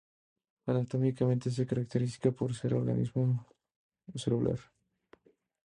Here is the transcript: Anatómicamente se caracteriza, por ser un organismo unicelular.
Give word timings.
Anatómicamente 0.65 1.51
se 1.51 1.67
caracteriza, 1.67 2.31
por 2.31 2.55
ser 2.55 2.73
un 2.73 2.79
organismo 2.89 3.45
unicelular. 4.07 4.57